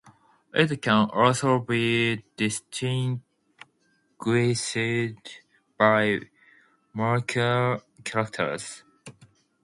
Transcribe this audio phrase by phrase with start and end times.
[0.51, 3.21] It can also be distinguished
[5.77, 6.19] by
[6.91, 8.81] molecular characters.